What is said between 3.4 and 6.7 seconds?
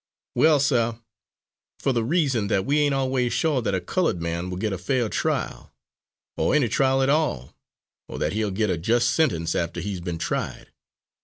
that a coloured man will get a fair trial, or any